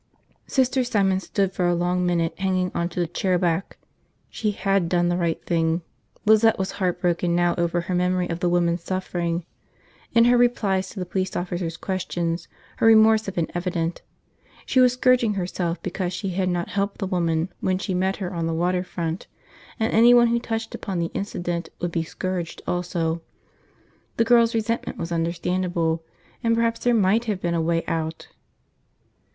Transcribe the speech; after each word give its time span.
Sister 0.47 0.83
Simon 0.83 1.19
stood 1.19 1.53
for 1.53 1.67
a 1.67 1.75
long 1.75 2.03
minute 2.07 2.33
hanging 2.39 2.71
on 2.73 2.89
to 2.89 2.99
the 2.99 3.05
chair 3.05 3.37
back. 3.37 3.77
She 4.31 4.49
had 4.49 4.89
done 4.89 5.09
the 5.09 5.15
right 5.15 5.39
thing. 5.45 5.83
Lizette 6.25 6.57
was 6.57 6.71
heartbroken 6.71 7.35
now 7.35 7.53
over 7.59 7.81
her 7.81 7.93
memory 7.93 8.27
of 8.27 8.39
the 8.39 8.49
woman's 8.49 8.81
suffering. 8.83 9.45
In 10.13 10.25
her 10.25 10.39
replies 10.39 10.89
to 10.89 10.99
the 10.99 11.05
police 11.05 11.35
officer's 11.35 11.77
questions, 11.77 12.47
her 12.77 12.87
remorse 12.87 13.27
had 13.27 13.35
been 13.35 13.51
evident. 13.53 14.01
She 14.65 14.79
was 14.79 14.93
scourging 14.93 15.35
herself 15.35 15.79
because 15.83 16.13
she 16.13 16.29
had 16.29 16.49
not 16.49 16.69
helped 16.69 16.97
the 16.97 17.05
woman 17.05 17.49
when 17.59 17.77
she 17.77 17.93
met 17.93 18.15
her 18.15 18.33
on 18.33 18.47
the 18.47 18.55
water 18.55 18.83
front, 18.83 19.27
and 19.79 19.93
anyone 19.93 20.29
who 20.29 20.39
touched 20.39 20.73
upon 20.73 20.97
the 20.97 21.11
incident 21.13 21.69
would 21.79 21.91
be 21.91 22.01
scourged 22.01 22.63
also. 22.65 23.21
The 24.17 24.25
girl's 24.25 24.55
resentment 24.55 24.97
was 24.97 25.11
understandable. 25.11 26.03
And 26.43 26.55
perhaps 26.55 26.79
there 26.79 26.95
might 26.95 27.25
have 27.25 27.39
been 27.39 27.53
a 27.53 27.61
way 27.61 27.83
out. 27.87 28.29